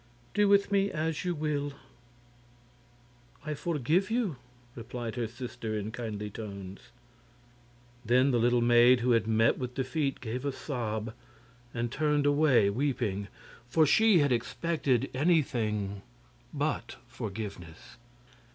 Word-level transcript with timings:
Do 0.33 0.49
with 0.49 0.71
me 0.71 0.89
as 0.89 1.23
you 1.25 1.35
will." 1.35 1.73
"I 3.45 3.53
forgive 3.53 4.09
you," 4.09 4.37
replied 4.73 5.13
her 5.15 5.27
sister, 5.27 5.77
in 5.77 5.91
kindly 5.91 6.31
tones. 6.31 6.89
Then 8.03 8.31
the 8.31 8.39
little 8.39 8.61
maid 8.61 9.01
who 9.01 9.11
had 9.11 9.27
met 9.27 9.59
with 9.59 9.75
defeat 9.75 10.19
gave 10.19 10.43
a 10.43 10.51
sob 10.51 11.13
and 11.71 11.91
turned 11.91 12.25
away 12.25 12.67
weeping, 12.71 13.27
for 13.67 13.85
she 13.85 14.17
had 14.17 14.31
expected 14.31 15.07
anything 15.13 16.01
but 16.51 16.95
forgiveness. 17.07 17.97